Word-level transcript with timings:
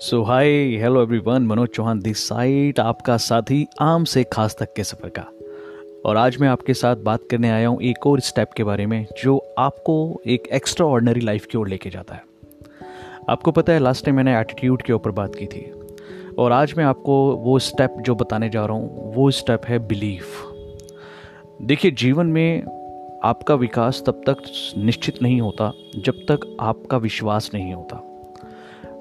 So 0.00 0.22
hi 0.22 0.48
hello 0.76 1.02
everyone 1.02 1.42
Manoj 1.42 1.68
Chauhan 1.68 2.00
this 2.00 2.26
side 2.28 2.80
आपका 2.80 3.16
साथी 3.16 3.66
आम 3.80 4.04
से 4.04 4.24
खास 4.24 4.56
तक 4.60 4.72
के 4.72 4.84
सफ़र 4.84 5.08
का। 5.08 5.22
और 6.04 6.16
आज 6.16 6.36
मैं 6.40 6.48
आपके 6.48 6.74
साथ 6.74 6.96
बात 6.96 7.20
करने 7.30 7.50
आया 7.50 7.68
हूँ 7.68 7.80
एक 7.82 8.06
और 8.06 8.20
स्टेप 8.20 8.50
के 8.56 8.64
बारे 8.64 8.86
में, 8.86 9.06
जो 9.22 9.54
आपको 9.58 10.20
एक 10.26 10.48
एक्स्ट्रा 10.52 10.86
ऑर्डनरी 10.86 11.20
लाइफ 11.20 11.46
की 11.46 11.58
ओर 11.58 11.68
लेके 11.68 11.90
जाता 11.90 12.14
है। 12.14 12.22
आपको 13.28 13.52
पता 13.52 13.72
है 13.72 13.78
लास्ट 13.78 14.04
टाइम 14.04 14.16
मैंने 14.16 14.38
एटीट्यूड 14.40 14.82
के 14.82 14.92
ऊपर 14.92 15.10
बात 15.10 15.34
की 15.34 15.46
थी। 15.46 15.70
और 16.38 16.52
आज 16.52 16.74
मैं 16.76 16.84
आपको 16.84 17.36
वो 17.36 17.58
स्टेप 17.58 17.94
जो 18.00 18.14
बताने 18.14 18.48
जा 18.48 18.64
रहा 18.66 18.76
हूँ, 18.76 19.14
वो 19.14 19.30
स्टेप 19.30 19.62
है 19.66 19.78
बिलीफ 19.78 20.44
देखिए, 21.62 21.90
जीवन 21.90 22.26
में 22.26 22.62
आपका 23.24 23.54
विकास 23.54 24.02
तब 24.06 24.22
तक 24.28 24.42
निश्चित 24.78 25.22
नहीं 25.22 25.40
होता, 25.40 25.72
जब 25.96 26.24
तक 26.30 26.56
आपका 26.60 26.96
विश्वास 26.96 27.50
नहीं 27.54 27.74
होता। 27.74 28.05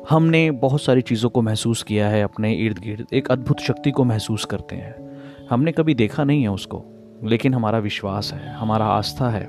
हमने 0.09 0.49
बहुत 0.53 0.81
सारी 0.81 1.01
चीज़ों 1.01 1.29
को 1.29 1.41
महसूस 1.41 1.81
किया 1.83 2.07
है 2.09 2.21
अपने 2.23 2.51
इर्द 2.55 2.79
गिर्द, 2.79 3.05
एक 3.13 3.31
अद्भुत 3.31 3.59
शक्ति 3.59 3.91
को 3.91 4.03
महसूस 4.03 4.45
करते 4.45 4.75
हैं। 4.75 5.47
हमने 5.49 5.71
कभी 5.71 5.93
देखा 5.95 6.23
नहीं 6.23 6.41
है 6.41 6.49
उसको, 6.49 6.83
लेकिन 7.23 7.53
हमारा 7.53 7.79
विश्वास 7.79 8.31
है, 8.33 8.53
हमारा 8.53 8.85
आस्था 8.87 9.29
है। 9.29 9.47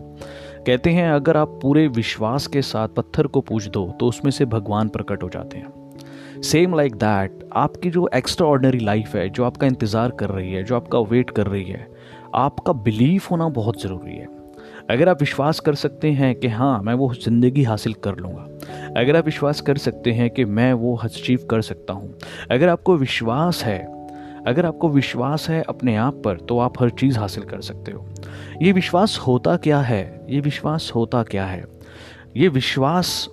कहते 0.66 0.90
हैं, 0.90 1.10
अगर 1.10 1.36
आप 1.36 1.58
पूरे 1.62 1.86
विश्वास 1.88 2.46
के 2.46 2.62
साथ 2.62 2.88
पत्थर 2.88 3.26
को 3.26 3.40
पूछ 3.40 3.66
दो 3.66 3.86
तो 4.00 4.06
उसमें 4.06 4.30
से 4.30 4.44
भगवान 4.46 4.88
प्रकट 4.88 5.22
हो 5.22 5.28
जाते 5.28 5.58
हैं। 5.58 6.40
सेम 6.42 6.74
लाइक 6.76 6.94
दैट 6.94 7.48
आपकी 7.56 7.90
जो 7.90 8.08
एक्स्ट्रा 8.14 8.46
ऑर्डनरी 8.46 8.78
लाइफ 8.78 9.14
है, 9.14 9.28
जो 9.28 9.44
आपका 9.44 9.66
इंतज़ार 9.66 10.10
कर 10.10 10.30
रही 10.30 10.52
है, 10.52 10.62
जो 10.64 10.76
आपका 10.76 10.98
वेट 11.00 11.30
कर 11.30 11.46
रही 11.46 11.64
है, 11.64 11.86
आपका 12.34 12.72
बिलीफ 12.72 13.30
होना 13.30 13.48
बहुत 13.50 13.82
ज़रूरी 13.82 14.16
है। 14.16 14.28
अगर 14.90 15.08
आप 15.08 15.20
विश्वास 15.20 15.60
कर 15.60 15.74
सकते 15.74 16.10
हैं 16.10 16.34
कि 16.34 16.48
हाँ 16.48 16.82
मैं 16.82 16.94
वो 16.94 17.14
ज़िंदगी 17.14 17.62
हासिल 17.62 17.94
कर 17.94 18.16
लूँगा। 18.16 18.42
अगर 19.00 19.16
आप 19.16 19.24
विश्वास 19.24 19.60
कर 19.60 19.78
सकते 19.78 20.12
हैं 20.12 20.30
कि 20.30 20.44
मैं 20.44 20.72
वो 20.72 20.96
अचीव 20.96 21.46
कर 21.50 21.62
सकता 21.62 21.92
हूँ। 21.92 22.14
अगर 22.50 22.68
आपको 22.68 22.96
विश्वास 22.96 23.64
है, 23.64 23.78
अगर 24.46 24.66
आपको 24.66 24.88
विश्वास 24.88 25.48
है 25.50 25.62
अपने 25.62 25.96
आप 25.96 26.22
पर 26.24 26.36
तो 26.36 26.58
आप 26.58 26.82
हर 26.82 26.90
चीज़ 26.90 27.18
हासिल 27.18 27.44
कर 27.44 27.60
सकते 27.60 27.92
हो। 27.92 28.06
ये 28.62 28.72
विश्वास 28.72 29.18
होता 29.18 29.56
क्या 29.56 29.80
है? 29.80 30.26
ये 30.30 30.40
विश्वास 30.40 30.92
होता 30.94 31.22
क्या 31.22 31.46
है? 31.46 31.64
ये 32.36 32.48
विश्वास 32.48 33.28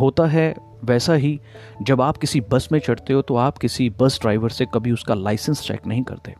होता 0.00 0.26
है 0.26 0.54
वैसा 0.84 1.14
ही 1.14 1.38
जब 1.82 2.00
आप 2.00 2.16
किसी 2.16 2.40
बस 2.50 2.68
में 2.72 2.78
चढ़ते 2.78 3.12
हो 3.12 3.22
तो 3.22 3.36
आप 3.36 3.58
किसी 3.58 3.88
बस 4.00 4.18
ड्राइवर 4.20 4.50
से 4.50 4.66
कभी 4.74 4.92
उसका 4.92 5.14
लाइसेंस 5.14 5.60
चेक 5.60 5.86
नहीं 5.86 6.02
करते। 6.02 6.34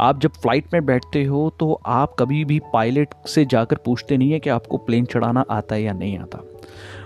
आप 0.00 0.20
जब 0.20 0.32
फ़्लाइट 0.32 0.72
में 0.74 0.84
बैठते 0.86 1.24
हो 1.24 1.48
तो 1.60 1.72
आप 1.86 2.16
कभी 2.18 2.44
भी 2.44 2.60
पायलट 2.72 3.14
से 3.26 3.44
जाकर 3.44 3.76
पूछते 3.76 4.16
नहीं 4.16 4.30
है 4.32 4.40
कि 4.40 4.50
आपको 4.50 4.76
प्लेन 4.76 5.04
चढ़ाना 5.04 5.44
आता 5.50 5.74
है 5.74 5.82
या 5.82 5.92
नहीं 5.92 6.18
आता। 6.18 6.42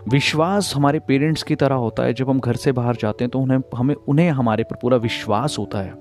विश्वास 0.08 0.72
हमारे 0.76 0.98
पेरेंट्स 0.98 1.42
की 1.42 1.54
तरह 1.54 1.74
होता 1.74 2.02
है। 2.02 2.14
जब 2.14 2.30
हम 2.30 2.40
घर 2.40 2.56
से 2.56 2.72
बाहर 2.72 2.96
जाते 2.96 3.24
हैं 3.24 3.30
तो 3.30 3.38
उन्हें, 3.38 3.58
हमें, 3.76 3.94
उन्हें 3.94 4.30
हमारे 4.30 4.64
पर 4.64 4.76
पूरा 4.82 4.96
विश्वास 4.96 5.56
होता 5.58 5.78
है। 5.78 5.94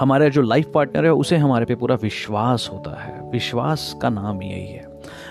हमारा 0.00 0.28
जो 0.28 0.42
लाइफ 0.42 0.70
पार्टनर 0.74 1.04
है 1.04 1.12
उसे 1.12 1.36
हमारे 1.36 1.64
पे 1.64 1.74
पूरा 1.74 1.94
विश्वास 1.94 2.68
होता 2.72 3.00
है। 3.02 3.30
विश्वास 3.30 3.94
का 4.02 4.10
नाम 4.10 4.42
यही 4.42 4.66
है। 4.66 4.87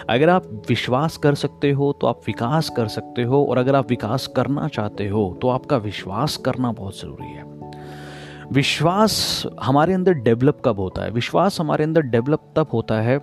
अगर 0.09 0.29
आप 0.29 0.45
विश्वास 0.69 1.17
कर 1.17 1.35
सकते 1.35 1.71
हो 1.71 1.91
तो 1.93 2.07
आप 2.07 2.21
विकास 2.27 2.69
कर 2.69 2.87
सकते 2.87 3.23
हो, 3.23 3.43
और 3.45 3.57
अगर 3.57 3.75
आप 3.75 3.89
विकास 3.89 4.27
करना 4.27 4.67
चाहते 4.67 5.07
हो 5.07 5.37
तो 5.41 5.49
आपका 5.49 5.77
विश्वास 5.77 6.37
करना 6.37 6.71
बहुत 6.71 6.99
ज़रूरी 6.99 7.27
है। 7.27 7.45
विश्वास 8.51 9.43
हमारे 9.63 9.93
अंदर 9.93 10.13
डेवलप 10.13 10.61
कब 10.65 10.79
होता 10.79 11.03
है? 11.03 11.11
विश्वास 11.11 11.59
हमारे 11.59 11.83
अंदर 11.83 12.01
डेवलप 12.01 12.53
तब 12.55 12.67
होता 12.73 12.99
है, 13.01 13.19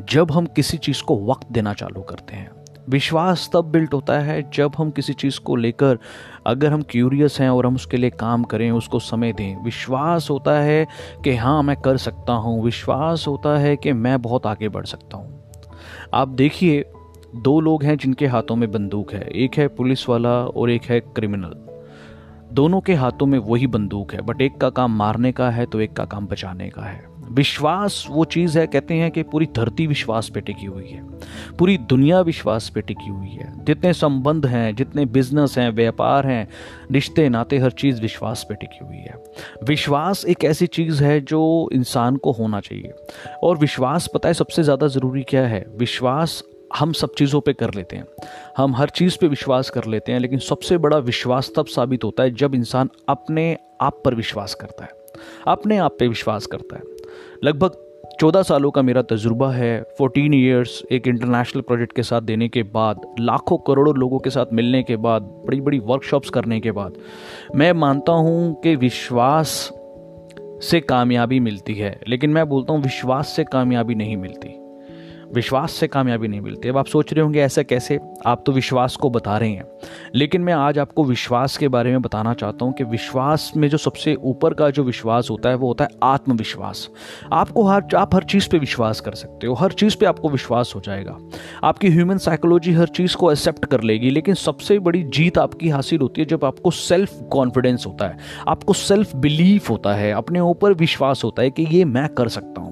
जब 0.00 0.32
हम 0.32 0.46
किसी 0.46 0.76
चीज़ 0.78 1.02
को 1.02 1.16
वक्त 1.26 1.46
देना 1.52 1.72
चालू 1.74 2.02
करते 2.02 2.36
हैं। 2.36 2.50
विश्वास 2.88 3.48
तब 3.52 3.64
बिल्ट 3.64 3.94
होता 3.94 4.18
है, 4.18 4.50
जब 4.50 4.72
हम 4.78 4.90
किसी 4.90 5.12
चीज़ 5.12 5.40
को 5.40 5.56
लेकर 5.56 5.98
अगर 6.46 6.72
हम 6.72 6.82
क्यूरियस 6.82 7.40
हैं 7.40 7.50
और 7.50 7.66
हम 7.66 7.74
उसके 7.74 7.96
लिए 7.96 8.10
काम 8.10 8.44
करें, 8.44 8.70
उसको 8.70 8.98
समय 8.98 9.32
दें। 9.32 9.64
विश्वास 9.64 10.30
होता 10.30 10.58
है 10.60 10.86
कि 11.24 11.34
हाँ 11.36 11.62
मैं 11.62 11.76
कर 11.76 11.96
सकता 11.96 12.32
हूँ। 12.32 12.62
विश्वास 12.64 13.26
होता 13.28 13.56
है 13.58 13.76
कि 13.76 13.92
मैं 13.92 14.20
बहुत 14.22 14.46
आगे 14.46 14.68
बढ़ 14.68 14.86
सकता 14.86 15.16
हूँ। 15.16 15.37
आप 16.14 16.28
देखिए, 16.28 16.84
दो 17.36 17.60
लोग 17.60 17.82
हैं 17.82 17.96
जिनके 17.96 18.26
हाथों 18.26 18.56
में 18.56 18.72
बंदूक 18.72 19.12
है। 19.12 19.28
एक 19.28 19.54
है 19.54 19.68
पुलिस 19.68 20.08
वाला 20.08 20.46
और 20.46 20.70
एक 20.70 20.82
है 20.82 21.00
क्रिमिनल। 21.00 21.67
दोनों 22.52 22.80
के 22.80 22.94
हाथों 22.94 23.26
में 23.26 23.38
वही 23.38 23.66
बंदूक 23.66 24.14
है 24.14 24.20
बट 24.20 24.42
एक 24.42 24.56
का 24.56 24.70
काम 24.70 24.96
मारने 24.96 25.32
का 25.32 25.50
है 25.50 25.66
तो 25.66 25.80
एक 25.80 25.92
का 25.92 26.04
काम 26.04 26.26
बचाने 26.26 26.68
का 26.68 26.82
है। 26.82 27.18
विश्वास, 27.30 28.06
वो 28.10 28.24
चीज़ 28.24 28.58
है, 28.58 28.66
कहते 28.66 28.94
हैं 28.94 29.10
कि 29.10 29.22
पूरी 29.22 29.46
धरती 29.46 29.86
विश्वास 29.86 30.28
पे 30.28 30.40
टिकी 30.40 30.66
हुई 30.66 30.88
है। 30.88 31.02
पूरी 31.58 31.78
दुनिया 31.78 32.20
विश्वास 32.20 32.68
पे 32.68 32.80
टिकी 32.80 33.08
हुई 33.08 33.28
है। 33.28 33.64
जितने 33.64 33.92
संबंध 33.92 34.46
हैं, 34.46 34.74
जितने 34.74 35.06
बिज़नेस 35.06 35.58
हैं, 35.58 35.70
व्यापार 35.70 36.26
हैं, 36.26 36.48
रिश्ते, 36.92 37.28
नाते, 37.28 37.58
हर 37.58 37.70
चीज़ 37.70 38.02
विश्वास 38.02 38.46
पे 38.48 38.54
टिकी 38.54 38.84
हुई 38.84 38.96
है। 38.96 39.14
विश्वास 39.64 40.24
एक 40.24 40.44
ऐसी 40.44 40.66
चीज़ 40.66 41.04
है 41.04 41.20
जो 41.20 41.70
इंसान 41.72 42.16
को 42.16 42.32
होना 42.32 42.60
चाहिए। 42.60 42.92
और 43.42 43.58
विश्वास 43.58 44.08
पता 44.14 44.28
है 44.28 44.34
सबसे 44.34 44.62
ज़्यादा 44.62 44.86
ज़रूरी 44.86 45.22
क्या 45.22 45.46
है? 45.46 45.66
विश्वास 45.76 46.42
हम 46.76 46.92
सब 46.92 47.14
चीज़ों 47.14 47.40
पे 47.40 47.52
कर 47.52 47.74
लेते 47.74 47.96
हैं। 47.96 48.04
हम 48.56 48.74
हर 48.74 48.88
चीज़ 48.88 49.18
पे 49.20 49.26
विश्वास 49.26 49.70
कर 49.70 49.84
लेते 49.84 50.12
हैं, 50.12 50.20
लेकिन 50.20 50.38
सबसे 50.38 50.78
बड़ा 50.78 50.98
विश्वास 50.98 51.50
तब 51.56 51.66
साबित 51.66 52.04
होता 52.04 52.22
है 52.22 52.30
जब 52.30 52.54
इंसान 52.54 52.90
अपने 53.08 53.56
आप 53.80 54.02
पर 54.04 54.14
विश्वास 54.14 54.54
करता 54.54 54.84
है। 54.84 54.90
अपने 55.48 55.78
आप 55.78 55.96
पे 55.98 56.08
विश्वास 56.08 56.46
करता 56.46 56.76
है। 56.76 56.82
लगभग 57.44 57.84
चौदह 58.20 58.42
सालों 58.42 58.70
का 58.70 58.82
मेरा 58.82 59.02
तजुर्बा 59.02 59.50
है 59.52 59.82
फोर्टीन 59.98 60.34
ईयर्स 60.34 60.82
एक 60.92 61.08
इंटरनेशनल 61.08 61.62
प्रोजेक्ट 61.62 61.92
के 61.92 62.02
साथ 62.02 62.20
देने 62.20 62.48
के 62.48 62.62
बाद, 62.62 63.00
लाखों 63.20 63.58
करोड़ों 63.58 63.96
लोगों 63.96 64.18
के 64.18 64.30
साथ 64.30 64.46
मिलने 64.52 64.82
के 64.82 64.96
बाद 64.96 65.22
बड़ी 65.22 65.60
बड़ी 65.60 65.78
वर्कशॉप्स 65.78 66.30
करने 66.30 66.60
के 66.60 66.72
बाद, 66.72 66.94
मैं 67.54 67.72
मानता 67.72 68.12
हूँ 68.12 68.60
कि 68.60 68.76
विश्वास 68.76 69.72
से 70.62 70.80
कामयाबी 70.80 71.40
मिलती 71.40 71.74
है, 71.74 72.00
लेकिन 72.08 72.30
मैं 72.30 72.48
बोलता 72.48 72.72
हूँ 72.72 72.82
विश्वास 72.82 73.28
से 73.28 73.44
कामयाबी 73.44 73.94
नहीं 73.94 74.16
मिलती। 74.16 74.67
विश्वास 75.34 75.72
से 75.72 75.86
कामयाबी 75.86 76.28
नहीं 76.28 76.40
मिलती। 76.40 76.68
अब 76.68 76.78
आप 76.78 76.86
सोच 76.86 77.12
रहे 77.12 77.22
होंगे, 77.22 77.40
ऐसा 77.40 77.62
कैसे? 77.62 78.00
आप 78.26 78.42
तो 78.46 78.52
विश्वास 78.52 78.96
को 78.96 79.10
बता 79.10 79.38
रहे 79.38 79.50
हैं। 79.50 79.64
लेकिन 80.14 80.40
मैं 80.40 80.52
आज 80.52 80.78
आपको 80.78 81.04
विश्वास 81.04 81.56
के 81.56 81.68
बारे 81.68 81.90
में 81.90 82.02
बताना 82.02 82.34
चाहता 82.34 82.64
हूँ 82.64 82.72
कि 82.72 82.84
विश्वास 82.84 83.52
में 83.56 83.68
जो 83.68 83.78
सबसे 83.78 84.14
ऊपर 84.14 84.54
का 84.54 84.70
जो 84.70 84.82
विश्वास 84.82 85.28
होता 85.30 85.48
है, 85.48 85.54
वो 85.54 85.68
होता 85.68 85.84
है 85.84 85.90
आत्मविश्वास। 86.02 86.88
आपको 87.32 87.62
हर, 87.62 87.84
आप 87.96 88.14
हर 88.14 88.22
चीज़ 88.24 88.48
पे 88.48 88.58
विश्वास 88.58 89.00
कर 89.00 89.12
सकते 89.12 89.46
हो, 89.46 89.54
हर 89.54 89.72
चीज़ 89.72 89.96
पे 89.96 90.06
आपको 90.06 90.28
विश्वास 90.28 90.72
हो 90.76 90.80
जाएगा। 90.80 91.18
आपकी 91.64 91.88
ह्यूमन 91.88 92.18
साइकोलॉजी 92.18 92.72
हर 92.72 92.86
चीज़ 92.86 93.16
को 93.16 93.32
एक्सेप्ट 93.32 93.64
कर 93.64 93.80
लेगी, 93.80 94.10
लेकिन 94.10 94.34
सबसे 94.34 94.78
बड़ी 94.78 95.02
जीत 95.02 95.38
आपकी 95.38 95.68
हासिल 95.68 96.00
होती 96.00 96.20
है 96.20 96.26
जब 96.26 96.44
आपको 96.44 96.70
सेल्फ 96.70 97.20
कॉन्फिडेंस 97.32 97.84
होता 97.86 98.08
है, 98.08 98.16
आपको 98.48 98.72
सेल्फ 98.72 99.16
बिलीफ 99.16 99.70
होता 99.70 99.94
है, 99.94 100.12
अपने 100.12 100.40
ऊपर 100.40 100.72
विश्वास 100.72 101.24
होता 101.24 101.42
है 101.42 101.50
कि 101.50 101.62
ये 101.62 101.84
मैं 101.84 102.08
कर 102.08 102.28
सकता 102.28 102.60
हूँ। 102.60 102.67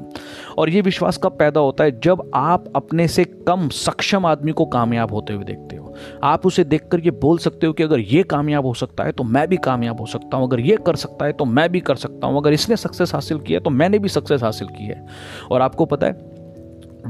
और 0.58 0.70
ये 0.70 0.80
विश्वास 0.80 1.16
कब 1.16 1.36
पैदा 1.38 1.60
होता 1.60 1.84
है? 1.84 1.98
जब 2.00 2.30
आप 2.34 2.64
अपने 2.76 3.06
से 3.08 3.24
कम 3.24 3.68
सक्षम 3.68 4.26
आदमी 4.26 4.52
को 4.52 4.64
कामयाब 4.66 5.12
होते 5.12 5.32
हुए 5.32 5.44
देखते 5.44 5.76
हो। 5.76 5.94
आप 6.24 6.46
उसे 6.46 6.64
देखकर 6.64 7.00
ये 7.00 7.10
बोल 7.10 7.38
सकते 7.38 7.66
हो 7.66 7.72
कि 7.72 7.82
अगर 7.82 8.00
ये 8.00 8.22
कामयाब 8.22 8.66
हो 8.66 8.72
सकता 8.74 9.04
है 9.04 9.12
तो 9.12 9.24
मैं 9.24 9.46
भी 9.48 9.56
कामयाब 9.56 10.00
हो 10.00 10.06
सकता 10.06 10.36
हूँ। 10.36 10.46
अगर 10.46 10.60
ये 10.60 10.76
कर 10.76 10.96
सकता 10.96 11.26
है 11.26 11.32
तो 11.32 11.44
मैं 11.44 11.68
भी 11.72 11.80
कर 11.80 11.96
सकता 11.96 12.26
हूँ। 12.26 12.38
अगर 12.38 12.52
इसने 12.52 12.76
सक्सेस 12.76 13.14
हासिल 13.14 13.38
किया 13.38 13.60
तो 13.60 13.70
मैंने 13.70 13.98
भी 13.98 14.08
सक्सेस 14.08 14.42
हासिल 14.42 14.68
की 14.68 14.84
है। 14.84 15.06
और 15.50 15.62
आपको 15.62 15.84
पता 15.84 16.06
है, 16.06 16.34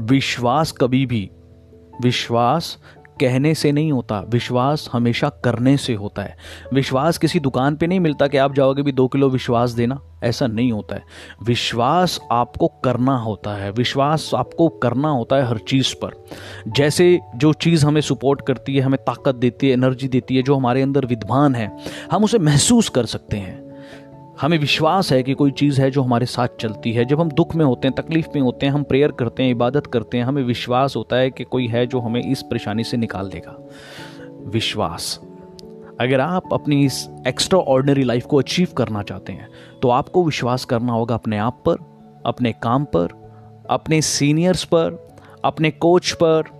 विश्वास 0.05 0.71
कभी 0.71 1.05
भी, 1.05 1.29
विश्वास 2.01 2.77
कहने 3.21 3.55
से 3.55 3.71
नहीं 3.71 3.91
होता, 3.91 4.19
विश्वास 4.29 4.89
हमेशा 4.93 5.29
करने 5.29 5.77
से 5.77 5.93
होता 5.93 6.21
है। 6.21 6.37
विश्वास 6.73 7.17
किसी 7.17 7.39
दुकान 7.39 7.75
पे 7.75 7.87
नहीं 7.87 7.99
मिलता 7.99 8.27
कि 8.27 8.37
आप 8.37 8.53
जाओगे 8.53 8.81
भी 8.81 8.91
दो 8.91 9.07
किलो 9.07 9.29
विश्वास 9.29 9.71
देना, 9.71 10.01
ऐसा 10.23 10.47
नहीं 10.47 10.71
होता 10.71 10.95
है। 10.95 11.03
विश्वास 11.43 12.19
आपको 12.31 12.67
करना 12.67 13.17
होता 13.17 13.55
है, 13.55 13.71
विश्वास 13.71 14.31
आपको 14.35 14.67
करना 14.67 15.09
होता 15.09 15.35
है 15.35 15.47
हर 15.47 15.57
चीज़ 15.57 15.95
पर। 15.95 16.25
जैसे 16.67 17.19
जो 17.35 17.53
चीज़ 17.53 17.85
हमें 17.85 18.01
सपोर्ट 18.01 18.41
करती 18.47 18.75
है, 18.75 18.81
हमें 18.81 18.99
ताकत 19.03 19.35
देती 19.35 19.67
है 19.67 19.73
एनर्जी 19.73 20.07
देती 20.07 20.35
है, 20.35 20.43
जो 20.43 20.55
हमारे 20.55 20.81
अंदर 20.81 21.05
विद्वान 21.05 21.55
है, 21.55 21.77
हम 22.11 22.23
उसे 22.23 22.39
महसूस 22.39 22.89
कर 22.89 23.05
सकते 23.05 23.37
हैं। 23.37 23.66
हमें 24.41 24.57
विश्वास 24.57 25.11
है 25.11 25.23
कि 25.23 25.33
कोई 25.33 25.51
चीज़ 25.51 25.81
है 25.81 25.91
जो 25.91 26.01
हमारे 26.01 26.25
साथ 26.25 26.47
चलती 26.59 26.91
है। 26.91 27.05
जब 27.05 27.19
हम 27.21 27.29
दुख 27.29 27.55
में 27.55 27.65
होते 27.65 27.87
हैं, 27.87 27.95
तकलीफ़ 27.95 28.27
में 28.35 28.41
होते 28.41 28.65
हैं, 28.65 28.73
हम 28.73 28.83
प्रेयर 28.83 29.11
करते 29.11 29.43
हैं, 29.43 29.51
इबादत 29.51 29.87
करते 29.87 30.17
हैं, 30.17 30.23
हमें 30.23 30.43
विश्वास 30.43 30.95
होता 30.95 31.15
है 31.15 31.31
कि 31.31 31.43
कोई 31.43 31.67
है 31.67 31.87
जो 31.87 31.99
हमें 31.99 32.31
इस 32.31 32.41
परेशानी 32.41 32.83
से 32.83 32.97
निकाल 32.97 33.29
देगा। 33.29 33.67
विश्वास। 34.45 35.19
अगर 36.01 36.19
आप 36.19 36.43
अपनी 36.53 36.85
इस 36.85 37.09
एक्स्ट्रा 37.27 37.59
ऑर्डनरी 37.59 38.03
लाइफ 38.03 38.25
को 38.25 38.37
अचीव 38.37 38.67
करना 38.77 39.03
चाहते 39.03 39.33
हैं 39.33 39.47
तो 39.81 39.89
आपको 39.89 40.23
विश्वास 40.23 40.65
करना 40.65 40.93
होगा 40.93 41.15
अपने 41.15 41.37
आप 41.37 41.63
पर, 41.65 41.75
अपने 42.25 42.51
काम 42.51 42.85
पर, 42.85 43.07
अपने 43.69 44.01
सीनियर्स 44.01 44.63
पर, 44.63 45.07
अपने 45.43 45.71
कोच 45.71 46.11
पर 46.11 46.56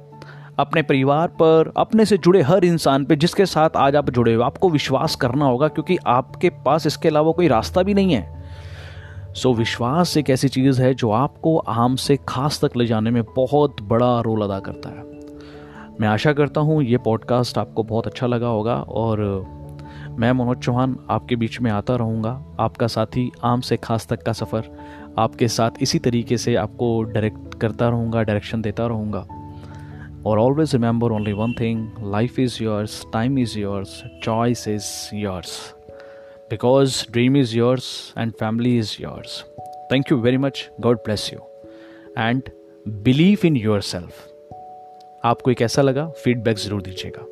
अपने 0.60 0.82
परिवार 0.82 1.28
पर 1.28 1.72
अपने 1.78 2.06
से 2.06 2.18
जुड़े 2.18 2.42
हर 2.42 2.66
इंसान 2.66 3.06
पे 3.06 3.16
जिसके 3.16 3.46
साथ 3.46 3.70
आज 3.76 3.96
आप 3.96 4.10
जुड़े 4.10 4.34
हो। 4.34 4.44
आपको 4.44 4.70
विश्वास 4.70 5.16
करना 5.16 5.46
होगा 5.46 5.68
क्योंकि 5.68 5.98
आपके 6.08 6.50
पास 6.50 6.88
इसके 6.88 7.08
अलावा 7.10 7.32
कोई 7.32 7.48
रास्ता 7.48 7.84
भी 7.84 7.94
नहीं 7.94 8.14
है। 8.14 8.46
सो 9.34 9.52
so, 9.52 9.58
विश्वास 9.58 10.18
एक 10.18 10.30
ऐसी 10.30 10.48
चीज़ 10.48 10.82
है 10.82 10.94
जो 10.94 11.12
आपको 11.12 11.58
आम 11.58 11.96
से 11.96 12.18
खास 12.28 12.66
तक 12.66 12.78
ले 12.78 12.86
जाने 12.86 13.12
में 13.12 13.24
बहुत 13.24 13.82
बड़ा 13.82 14.22
रोल 14.22 14.42
अदा 14.42 14.60
करता 14.60 14.90
है। 14.90 15.06
मैं 16.02 16.08
आशा 16.08 16.34
करता 16.34 16.62
हूँ 16.62 16.84
ये 16.84 16.98
पॉडकास्ट 16.98 17.58
आपको 17.58 17.84
बहुत 17.84 18.08
अच्छा 18.08 18.28
लगा 18.28 18.48
होगा 18.48 18.76
और 18.76 19.20
मैं 20.20 20.32
मनोज 20.32 20.58
चौहान 20.58 20.98
आपके 21.10 21.36
बीच 21.36 21.62
में 21.62 21.72
आता 21.72 21.96
रहूँगा। 21.96 22.42
आपका 22.60 22.88
साथी 22.88 23.32
आम 23.44 23.62
से 23.62 23.78
खास 23.78 24.08
तक 24.08 24.24
का 24.24 24.34
सफ़र 24.34 24.78
आपके 25.20 25.48
साथ 25.48 25.72
इसी 25.82 26.00
तरीके 26.00 26.38
से 26.38 26.56
आपको 26.56 27.04
डायरेक्ट 27.04 27.60
करता 27.62 27.90
रहूँगा 27.90 28.24
डायरेक्शन 28.24 28.62
देता 28.62 28.88
रहूँगा। 28.88 29.37
और 30.26 30.40
always 30.40 30.74
remember 30.74 31.12
only 31.12 31.34
one 31.34 31.54
thing 31.54 32.12
life 32.12 32.40
is 32.40 32.64
yours 32.64 33.06
time 33.14 33.40
is 33.40 33.60
yours 33.60 34.04
choice 34.24 34.68
is 34.68 35.16
yours 35.16 35.76
because 36.50 37.04
dream 37.12 37.38
is 37.38 37.58
yours 37.58 38.14
and 38.18 38.32
family 38.32 38.78
is 38.78 38.96
yours 39.02 39.44
thank 39.92 40.12
you 40.12 40.18
very 40.18 40.38
much 40.38 40.70
God 40.82 40.98
bless 40.98 41.30
you 41.34 41.40
and 42.18 42.50
believe 42.88 43.46
in 43.46 43.58
yourself 43.82 44.28
आपको 45.26 45.52
एक 45.52 45.62
ऐसा 45.62 45.82
लगा 45.82 46.08
feedback 46.24 46.58
ज़रूर 46.58 46.82
दीजिएगा। 46.82 47.26